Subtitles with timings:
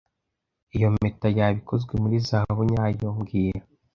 [0.75, 3.61] Iyo mpeta yaba ikozwe muri zahabu nyayo mbwira